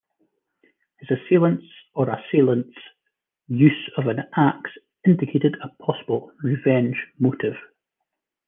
His 0.99 1.11
assailant's 1.15 1.67
or 1.93 2.09
assailants' 2.09 2.75
use 3.47 3.91
of 3.97 4.07
an 4.07 4.23
axe 4.35 4.71
indicated 5.05 5.55
a 5.61 5.69
possible 5.85 6.31
revenge 6.41 6.95
motive. 7.19 7.57